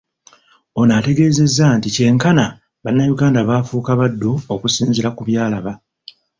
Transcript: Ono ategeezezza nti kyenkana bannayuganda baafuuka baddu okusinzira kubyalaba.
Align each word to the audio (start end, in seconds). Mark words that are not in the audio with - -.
Ono 0.79 0.93
ategeezezza 0.99 1.65
nti 1.77 1.87
kyenkana 1.95 2.45
bannayuganda 2.83 3.39
baafuuka 3.49 3.91
baddu 3.99 4.31
okusinzira 4.53 5.09
kubyalaba. 5.17 5.71